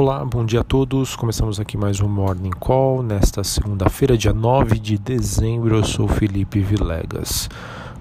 [0.00, 1.14] Olá, bom dia a todos.
[1.14, 5.76] Começamos aqui mais um Morning Call nesta segunda-feira, dia 9 de dezembro.
[5.76, 7.50] Eu sou Felipe Vilegas.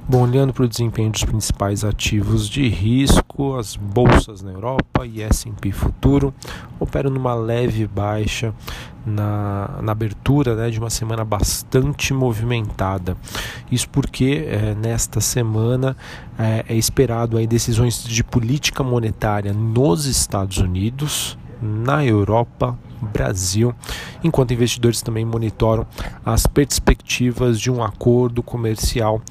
[0.08, 5.22] Bom, olhando para o desempenho dos principais ativos de risco, as bolsas na Europa e
[5.22, 6.34] S&P Futuro
[6.80, 8.54] operam numa leve baixa
[9.06, 13.18] na, na abertura né, de uma semana bastante movimentada.
[13.70, 15.98] Isso porque é, nesta semana
[16.40, 23.74] é, é esperado aí decisões de política monetária nos Estados Unidos, na Europa, Brasil,
[24.24, 25.86] enquanto investidores também monitoram
[26.26, 29.22] as perspectivas de um acordo comercial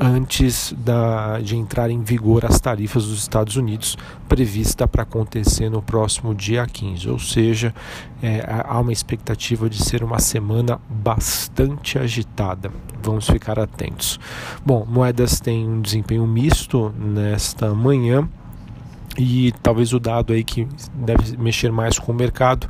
[0.00, 3.98] antes da, de entrar em vigor as tarifas dos Estados Unidos,
[4.28, 7.08] prevista para acontecer no próximo dia 15.
[7.10, 7.74] Ou seja,
[8.22, 12.70] é, há uma expectativa de ser uma semana bastante agitada.
[13.02, 14.20] Vamos ficar atentos.
[14.64, 18.28] Bom, moedas têm um desempenho misto nesta manhã
[19.18, 22.68] e talvez o dado aí que deve mexer mais com o mercado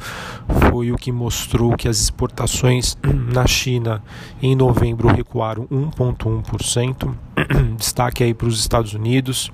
[0.70, 2.96] foi o que mostrou que as exportações
[3.32, 4.02] na China
[4.42, 7.14] em novembro recuaram 1,1%.
[7.76, 9.52] Destaque aí para os Estados Unidos,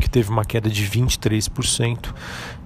[0.00, 2.14] que teve uma queda de 23%,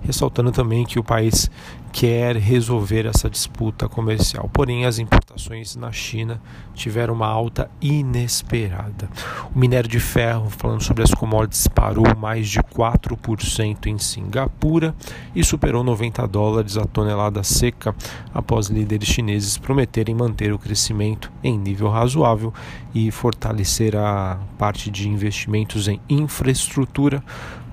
[0.04, 1.50] ressaltando também que o país
[1.92, 4.48] quer resolver essa disputa comercial.
[4.52, 6.40] Porém, as importações na China
[6.74, 9.08] tiveram uma alta inesperada.
[9.54, 14.94] O minério de ferro, falando sobre as commodities, parou mais de 4% em Singapura
[15.34, 17.94] e superou 90 dólares a tonelada seca
[18.32, 22.54] após líderes chineses prometerem manter o crescimento em nível razoável
[22.94, 27.22] e fortalecer a parte de investimentos em infraestrutura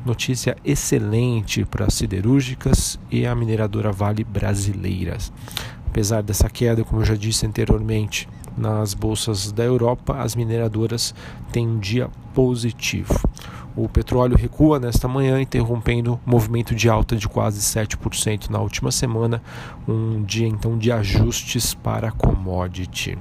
[0.05, 5.31] Notícia excelente para as siderúrgicas e a mineradora Vale Brasileiras.
[5.87, 11.13] Apesar dessa queda, como eu já disse anteriormente, nas bolsas da Europa, as mineradoras
[11.51, 13.19] têm um dia positivo.
[13.75, 19.41] O petróleo recua nesta manhã, interrompendo movimento de alta de quase 7% na última semana,
[19.87, 23.17] um dia então de ajustes para a commodity.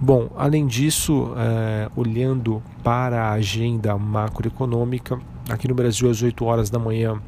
[0.00, 6.70] Bom, além disso, é, olhando para a agenda macroeconômica, aqui no Brasil às 8 horas
[6.70, 7.20] da manhã,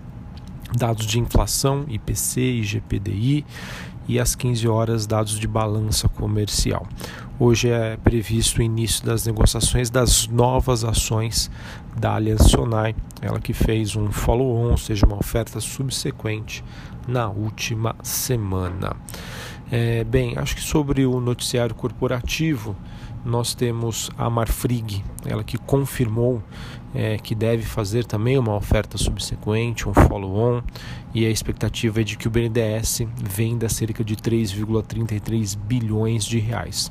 [0.77, 3.45] dados de inflação, IPC e GPDI,
[4.09, 6.87] e às 15 horas dados de balança comercial.
[7.39, 11.51] Hoje é previsto o início das negociações das novas ações
[11.97, 16.65] da Aliança Sonai, ela que fez um follow-on, ou seja, uma oferta subsequente
[17.06, 18.97] na última semana.
[19.71, 22.75] É, bem, acho que sobre o noticiário corporativo,
[23.25, 26.43] nós temos a Marfrig, ela que confirmou
[26.95, 30.62] é, que deve fazer também uma oferta subsequente, um follow-on,
[31.15, 36.91] e a expectativa é de que o BNDES venda cerca de 3,33 bilhões de reais.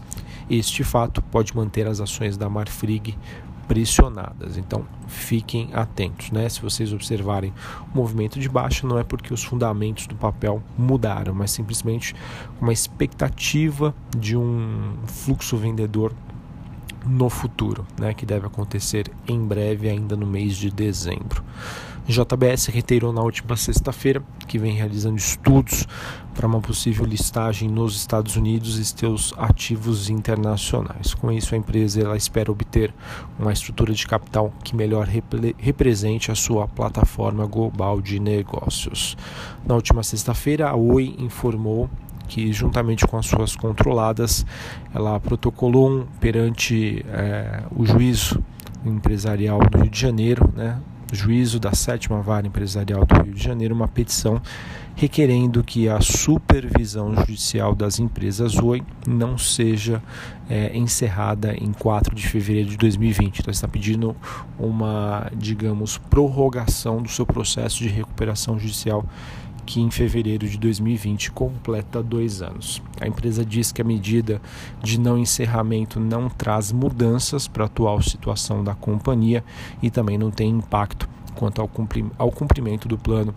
[0.49, 3.17] Este fato pode manter as ações da Marfrig
[3.67, 4.57] pressionadas.
[4.57, 6.47] Então fiquem atentos, né?
[6.49, 7.53] Se vocês observarem
[7.93, 12.15] o movimento de baixa, não é porque os fundamentos do papel mudaram, mas simplesmente
[12.61, 16.13] uma expectativa de um fluxo vendedor
[17.07, 21.43] no futuro, né, que deve acontecer em breve, ainda no mês de dezembro.
[22.07, 25.85] JBS reiterou na última sexta-feira que vem realizando estudos
[26.33, 31.13] para uma possível listagem nos Estados Unidos e seus ativos internacionais.
[31.13, 32.93] Com isso, a empresa ela espera obter
[33.37, 39.17] uma estrutura de capital que melhor repre represente a sua plataforma global de negócios.
[39.65, 41.89] Na última sexta-feira, a Oi informou
[42.27, 44.45] que, juntamente com as suas controladas,
[44.93, 48.43] ela protocolou um perante é, o juízo
[48.85, 50.79] empresarial do Rio de Janeiro, né,
[51.11, 54.41] juízo da sétima vara empresarial do Rio de Janeiro uma petição
[54.97, 60.01] requerendo que a supervisão judicial das empresas Oi não seja
[60.49, 63.39] é, encerrada em 4 de fevereiro de 2020.
[63.39, 64.15] Então está pedindo
[64.57, 69.05] uma, digamos, prorrogação do seu processo de recuperação judicial
[69.67, 72.81] que em fevereiro de 2020 completa dois anos.
[73.01, 74.41] A empresa diz que a medida
[74.81, 79.43] de não encerramento não traz mudanças para a atual situação da companhia
[79.83, 83.35] e também não tem impacto quanto ao cumprimento do plano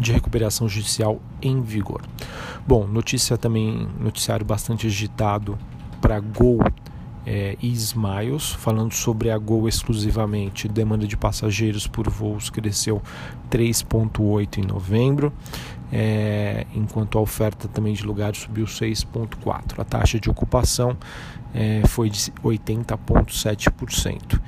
[0.00, 2.02] de recuperação judicial em vigor.
[2.66, 5.56] Bom, notícia também, noticiário bastante agitado
[6.00, 6.58] para Gol
[7.26, 13.02] é, Smiles, falando sobre a Gol exclusivamente, demanda de passageiros por voos cresceu
[13.50, 15.32] 3,8 em novembro,
[15.92, 19.80] é, enquanto a oferta também de lugares subiu 6,4.
[19.80, 20.96] A taxa de ocupação
[21.52, 24.40] é, foi de 80,7%.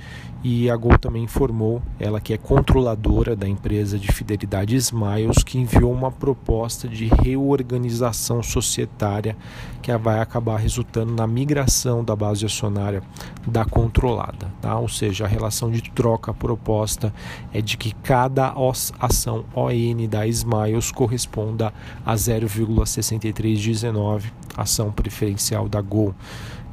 [0.51, 5.59] E a Gol também informou, ela que é controladora da empresa de fidelidade Smiles, que
[5.59, 9.37] enviou uma proposta de reorganização societária
[9.83, 13.03] que vai acabar resultando na migração da base acionária
[13.47, 14.51] da controlada.
[14.63, 14.79] Tá?
[14.79, 17.13] Ou seja, a relação de troca proposta
[17.53, 18.55] é de que cada
[18.99, 21.75] ação ON da Smiles corresponda
[22.07, 24.33] a 0,6319
[24.63, 26.15] ação preferencial da Gol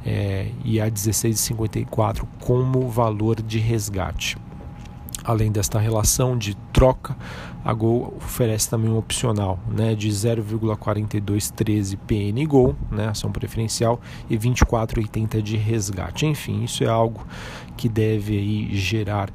[0.04, 4.36] é, e a 16,54 como valor de resgate.
[5.24, 7.16] Além desta relação de troca,
[7.64, 14.00] a Gol oferece também um opcional né, de 0,4213 PN Gol, né, ação preferencial,
[14.30, 16.26] e 24,80 de resgate.
[16.26, 17.26] Enfim, isso é algo
[17.76, 19.30] que deve aí gerar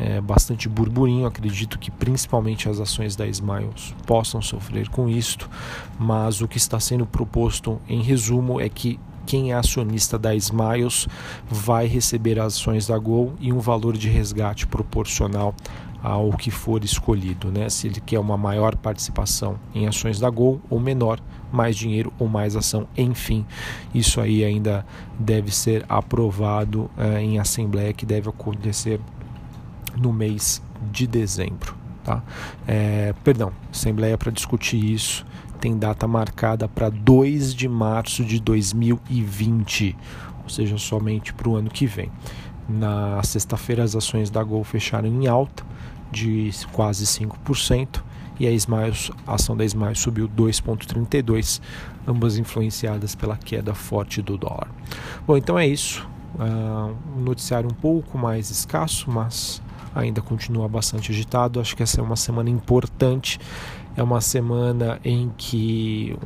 [0.00, 1.26] é, bastante burburinho.
[1.26, 5.48] Acredito que principalmente as ações da Smiles possam sofrer com isto,
[5.98, 11.06] mas o que está sendo proposto em resumo é que quem é acionista da Smiles
[11.48, 15.54] vai receber as ações da Gol e um valor de resgate proporcional
[16.02, 17.68] ao que for escolhido, né?
[17.68, 21.20] Se ele quer uma maior participação em ações da Gol ou menor,
[21.52, 23.44] mais dinheiro ou mais ação, enfim,
[23.94, 24.86] isso aí ainda
[25.18, 28.98] deve ser aprovado eh, em assembleia que deve acontecer
[29.96, 32.22] no mês de dezembro, tá?
[32.66, 35.24] É, perdão, assembleia para discutir isso
[35.60, 39.96] tem data marcada para 2 de março de 2020,
[40.42, 42.10] ou seja, somente para o ano que vem.
[42.66, 45.62] Na sexta-feira, as ações da Gol fecharam em alta
[46.10, 48.02] de quase 5%
[48.38, 51.60] e a, Smiles, a ação da Smiles subiu 2,32%,
[52.06, 54.68] ambas influenciadas pela queda forte do dólar.
[55.26, 56.08] Bom, então é isso.
[56.36, 59.60] Uh, um noticiário um pouco mais escasso, mas
[59.94, 61.60] ainda continua bastante agitado.
[61.60, 63.38] Acho que essa é uma semana importante
[63.96, 66.16] é uma semana em que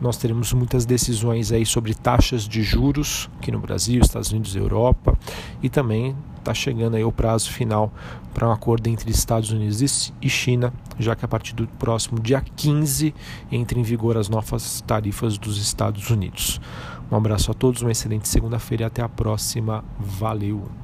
[0.00, 4.58] nós teremos muitas decisões aí sobre taxas de juros aqui no Brasil, Estados Unidos e
[4.58, 5.16] Europa,
[5.62, 7.92] e também está chegando aí o prazo final
[8.34, 12.40] para um acordo entre Estados Unidos e China, já que a partir do próximo dia
[12.40, 13.14] 15
[13.52, 16.60] entra em vigor as novas tarifas dos Estados Unidos.
[17.08, 19.84] Um abraço a todos, uma excelente segunda-feira e até a próxima.
[20.00, 20.81] Valeu!